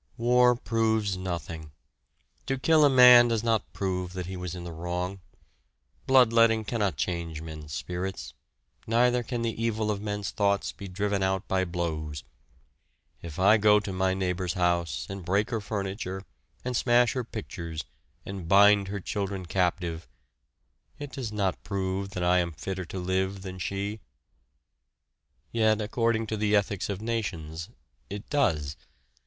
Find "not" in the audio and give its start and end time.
3.43-3.71, 21.31-21.61